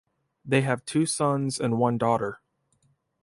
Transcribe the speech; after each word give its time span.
They 0.43 0.61
have 0.61 0.83
two 0.85 1.05
sons 1.05 1.59
and 1.59 1.77
one 1.77 1.99
daughter. 1.99 2.41